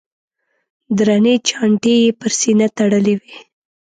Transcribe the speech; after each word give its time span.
درنې 0.97 1.35
چانټې 1.47 1.93
یې 2.03 2.09
پر 2.19 2.31
سینه 2.39 2.67
تړلې 2.77 3.15
وې. 3.21 3.37